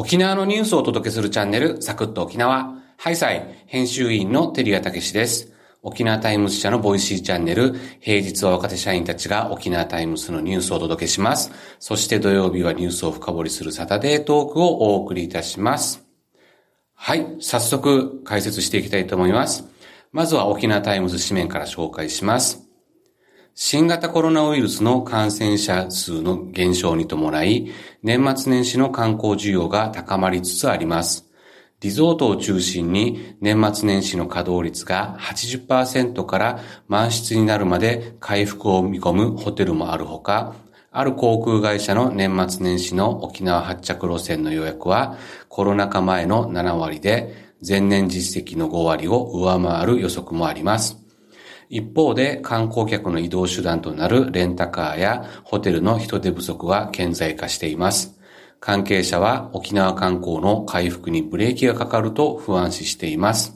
[0.00, 2.74] 沖縄のニュースをお届けするチャンネル、サクッと沖縄。
[2.96, 5.52] ハイサイ、編集員のテリアたけしです。
[5.82, 11.52] 沖縄タイムズ社のボイシーチャンネル、平日は若手社員たちが沖縄タイムズのニュースをお届けします。
[11.78, 16.02] そして土曜日はニュースを深掘りするサタデートークをお送りいたします。
[16.94, 19.66] はい、早速解説していきたいと思います。
[20.12, 22.69] まずは沖縄タイムズ紙面から紹介します。
[23.54, 27.70] 新型コロナウイルスの感染者数の減少に伴い、
[28.02, 31.26] 年末年始の観光需要が高まりつつあります。
[31.80, 40.54] リゾートを中心に年末年始の稼働率が80%から満室になるまで回復を見込むホテルもあるほか、
[40.92, 45.16] ある航空会社の年末年始の沖縄発着路線の予約は
[45.48, 47.34] コロナ禍前の7割で
[47.66, 50.98] 前年実績の5割を上回る予測もあります。
[51.70, 58.18] 一方で観光客の移動手段となるレンタカーやホテルの人手不足は顕在化しています。
[58.58, 63.54] 関係者は沖縄観光の回復にブレーキがかかると不安視しています。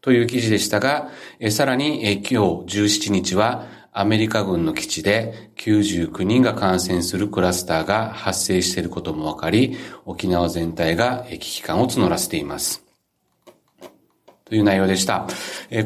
[0.00, 1.10] という記事でしたが、
[1.50, 12.85] さらに今日17日はアメリカ軍の基地で99人が感染するクラスターが発生していることもわかり、沖縄全体が危機感を募らせています。
[14.48, 15.26] という内容でした。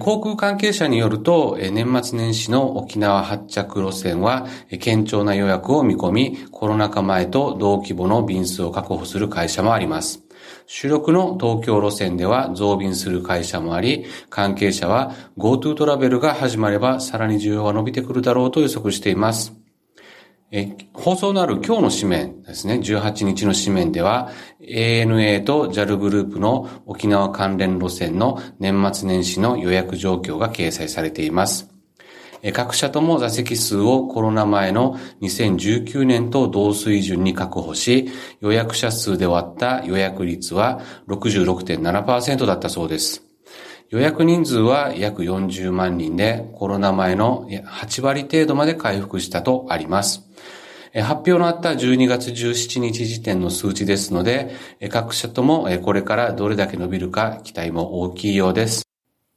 [0.00, 4.47] 航空関係者によると、年末年始の沖縄発着路線は、
[4.84, 10.22] 堅調な予約を見込み、コロナ禍前と同規模の便数を確保する会社もあります。
[10.66, 19.55] 主力の東京路線では増便する会社もあり、関係者は GoTo トラベルが始まればさらに需要が伸びてくるだろうと予測しています。
[21.01, 24.29] 放送のある今日の紙面ですね、18日の紙面では、
[24.61, 31.71] ANA と JAL グループの沖縄関連路線の年末年始の予約状況が掲載されています。
[32.53, 38.11] 各社とも座席数をコロナ前の2019年と同水準に確保し、
[38.43, 43.23] 予約者数で割った予約率は66.7%だったそうです。
[43.89, 50.27] 予約人数は約40万人でコロナ前の8割程度まで回復したとあります。
[50.95, 54.51] 発表のあった12月17日時点の数値ですので、
[54.91, 58.84] 各社ともこれからどれだけ伸びるか期待も大きいようです。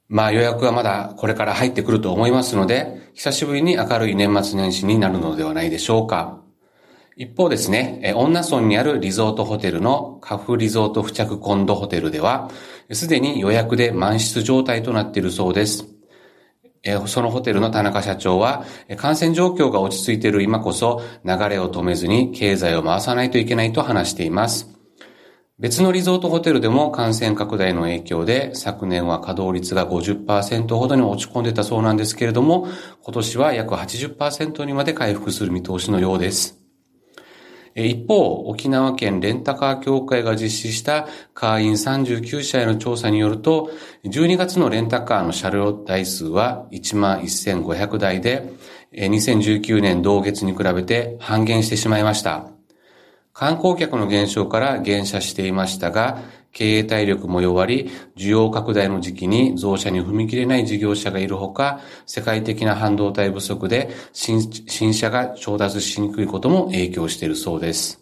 [0.08, 6.40] まあ予約はまだこれから入ってくると思いますので、久しぶりに明るい年末年始になるのではないでしょうか。
[7.16, 12.50] 一方ですね、女村にあるリゾートホテルのカフリゾート付着コンドホテルでは、
[12.90, 15.93] すでに予約で満室状態となっているそうです。
[17.06, 18.64] そのホテルの田中社長は、
[18.96, 24.70] 感染状況が落ち着いている今こそ流れを止めずに経済を回さないといけないと話しています。
[25.58, 32.66] 別のリゾートホテルでも感染拡大の影響で昨年は稼働率が50%ほどに落ち込んでたそうなんですけれども、
[33.02, 36.63] 今年は約80%にまで回復する見通しのようです。
[37.76, 43.70] 一方、沖縄県レンタカー協会が実施した会員39社への調査によると、
[44.04, 48.48] 12月のレンタカーの車両台数は11,500台で、
[48.92, 52.46] 2019年同月に比べて半減してしまいました。
[53.32, 56.22] 観光客の減少から減車していましたが、
[56.54, 68.00] 経営体力も弱り、需要拡大の時期に増車に踏み切れない事業者がいるほか、世界的な半導体不足で新新車が調達しにくいことも影響しているそうです。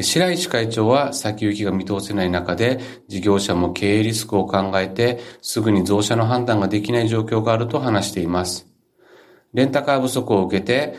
[0.00, 8.66] 白石会長は先行きが見通せない中で、事業者も経営リスクを考えて、すぐに増車の判断ができない状況があると話しています。
[9.54, 10.96] レンタカー不足を受けて、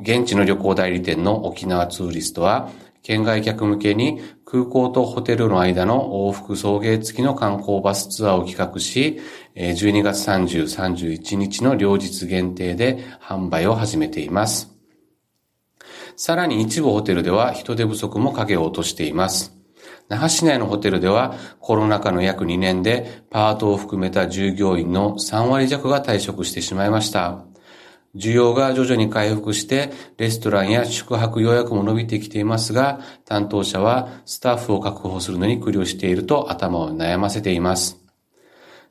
[0.00, 2.70] 現地の旅行代理店の沖縄ツーリストは、
[3.02, 9.20] 県外客向けに空港とホテルの間の往復送迎付きの観光バスツアーを企画し、
[9.56, 14.70] 12月30、31日の両日限定で販売を始めています。
[16.16, 19.52] さらに一部ホテルでは人手不足も影を落としています。
[20.08, 27.51] 那覇市内のホテルではコロナ禍の約2年でパートを含めた従業員の3割弱が退職してしまいました。
[28.14, 37.98] 需要が徐々に回復して、レストランや宿泊予約も伸びてきていますが、担当者はスタッフを確保するのに苦慮していると頭を悩ませています。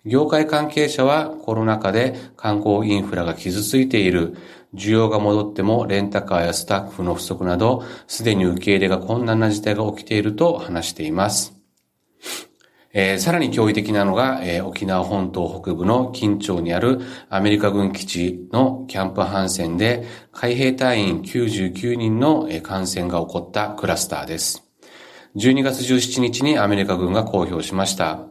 [0.03, 4.35] 業界関係者はコロナ禍で観光インフラが傷ついている、
[4.73, 11.53] 需要が戻ってもレンタカーやスタッフの不足など、すでに受け入れが困難な事態が起きていると話しています。
[12.93, 16.99] えー、さらに驚異的なのが、えー、沖縄本島北部の近町にある
[17.29, 24.63] アメリカ軍基地のキャンプハンセンで海兵隊員99人の感染が起こったクラスターです。
[25.35, 28.27] 12月17日にアメリカ軍が公表しました。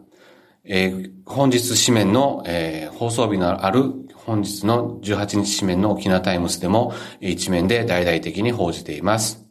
[0.64, 3.84] えー、本日紙面の、えー、放送日のある
[4.14, 9.49] 本日の18日紙面の沖縄タイムスでも一面で大々的に報じています。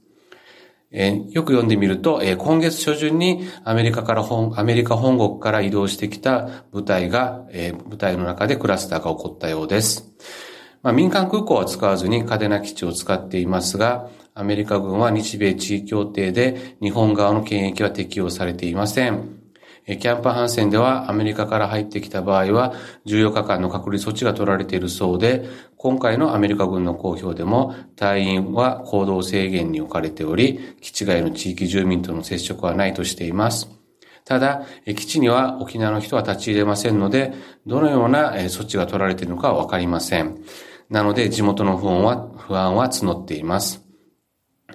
[0.92, 10.12] えー、よく読んでみると、えー、今月初旬にアメリカから本、アメリカ本国から移動してきた部隊が、えー、部隊の中でクラスターが起こったようです。
[10.82, 19.39] まあ、民間空港は使わずに嘉手納基地を使っていますが、アメリカ軍は日米地位協定で日本側の権益は適用されていません。
[19.98, 22.74] キャンプハンセンではアメリカから入ってきた場合は
[23.06, 33.70] 14日間の隔離措置が取られているそうで、今回のアメリカ軍の公表でも隊員は行動制限に置かれており、基地外の地域住民との接触はないとしています。
[34.26, 37.34] ただ、基地には沖縄の人は立ち入れませんので、
[37.66, 40.44] どのような措置が取られているのかはわかりません。
[40.90, 43.89] なので、地元の不安は、不安は募っています。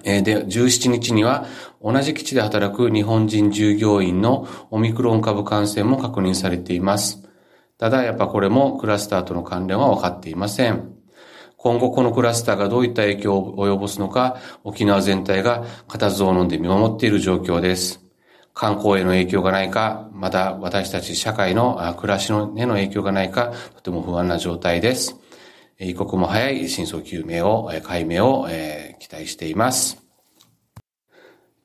[0.03, 1.45] で、17日には
[1.81, 7.23] 同じ基地で働く日本人従業員のオミクロン株感染も確認されています。
[7.77, 10.95] ただ、やっぱこれもクラスターとの関連は分かっていません。
[11.57, 18.05] 今後このクラスターがどういった影響を及ぼすのか、沖縄全体が固唾を飲んで見守っている状況です。
[18.53, 25.17] 観光への影響がないか、また私たち社会の暮らしのへの影響がないか、とても不安な状態です。
[25.79, 30.01] 一刻も早い真相究明を、解明を、え期待しています。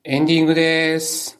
[0.03, 1.39] エンディングです。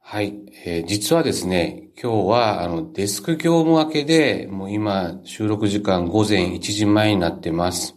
[0.00, 0.34] はい、
[0.64, 7.94] えー、実はですね、今日はあのデスク業務明けで、もう今収録時間午前1時前になってます。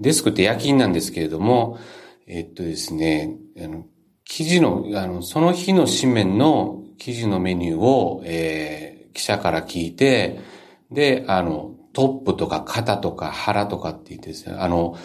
[0.00, 1.78] デスクって夜勤なんですけれども、
[2.26, 3.86] えっとですね、あの
[4.24, 10.40] 記事の、あの、その日の紙面の記事のメニューを、えー、記者から聞いて、
[10.90, 14.96] で、あの、トップとか肩とか腹とかって言ってですね、あの、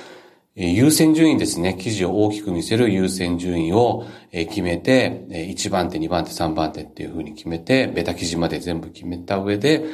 [0.59, 9.85] 優先順位ですね、記事を大きく見せる優先順位を決めて、1番手、2番手、3番手っていうふうに決めて、ベタ記事まで全部決めた上で、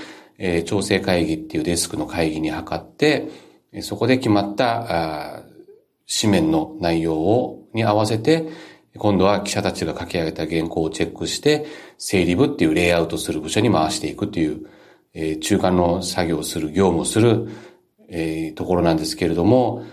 [0.63, 3.27] 調整会議っていうデスクの会議に測って、
[3.81, 5.43] そこで決まった
[6.21, 8.47] 紙面の内容を、に合わせて、
[8.97, 11.65] 今度は記者たちが書き上げた原稿をチェックして、
[11.97, 17.49] 整理部っていうレイアウトする部署に回していくという、中間の作業をする、業務をする、
[18.55, 19.83] ところなんですけれども、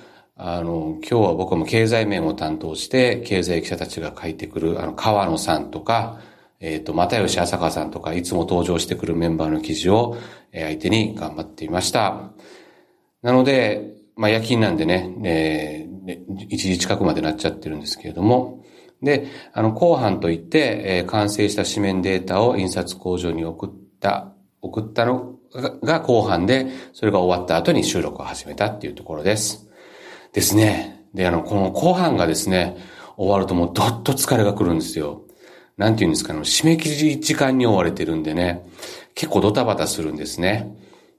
[0.43, 6.19] あの、今日は僕も経済面を担当して、経済記者たちが書いてくる、あの、川野さんとか、
[6.61, 10.17] えっ、ー、と、又吉浅香さんとか、いつも登場してくるメンバーの記事を、
[10.51, 12.31] え、相手に頑張っていました。
[13.21, 18.65] なので、まあ、夜勤なんでね、えー、1時近くまでなっちゃってるんですけれども、
[19.03, 23.71] で、あの、後半といって、えー、完成した紙面データを印刷工場に送っ
[24.01, 24.33] た、
[24.63, 25.35] 送ったの
[25.83, 29.70] が後半で、それが終わった後に収録を始めたっていうところです。
[30.33, 31.07] ですね。
[31.15, 32.77] で、あの、この後半がですね、
[33.17, 35.23] 終わるともうどっと疲れが来るんですよ。
[35.77, 38.67] なんて言うんですかね、締め切り時間に追われてるんでね、
[39.15, 40.77] 結構ドタバタするんですね。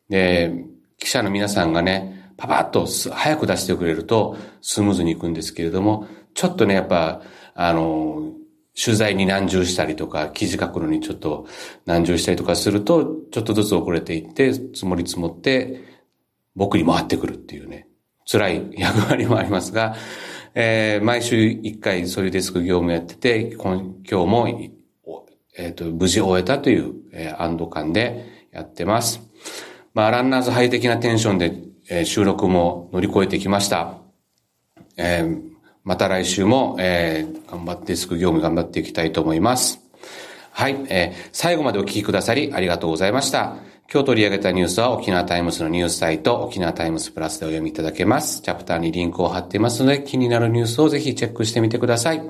[0.10, 0.54] で、
[0.98, 7.22] 記者の皆さんがね、パパッと早く出してくれるとスムーズに行くんですけれども、ちょっとね、やっぱ、
[7.54, 8.32] あの、
[8.80, 11.46] 取材に難重したりとか、記事書くのにちょっと
[11.86, 15.84] 難重したりとかすると、ちょっとずつ遅れていって、積もり積もって、
[16.56, 17.88] 僕に回ってくるっていうね。
[18.32, 19.96] 辛い役割もありますが、
[20.56, 24.48] えー、毎週一回そういうデスク業務やってて、今日も、
[25.58, 29.22] えっ、ー、と、無事終えたという、えー、安堵感でやってます。
[29.94, 33.98] まあ、ランナーズハイ的なテンションで、えー、収録も乗り越えてきました。
[34.96, 35.42] えー、
[35.84, 39.82] また来週も、えー、頑張ってデスク業務頑張っていきたいと思います。
[40.52, 43.71] はい、えー、最後までお聞きくださりありがとうございました。
[43.94, 48.42] 今日取り上げたニュースは沖縄タイムスのニュースサイト、沖縄タイムスプラスでお読みいただけます。
[48.42, 52.22] チャプターにリンクを貼っていますので、気になるニュースをぜひチェックしてみてください。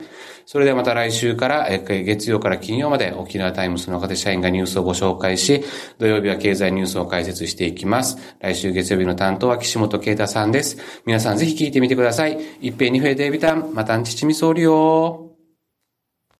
[0.47, 5.63] それではまた来週から、月曜から金曜まで沖縄タイムスの若手社員がニュースをご紹介し、
[5.99, 8.17] 土曜日は経済ニュースを解説していきます。
[8.39, 10.79] 来週月曜日の担当は岸本啓太さんです。
[11.05, 12.39] 皆さんぜひ聞いてみてください。
[12.59, 15.30] 一平二平デイビタン、またんちちみそうりよー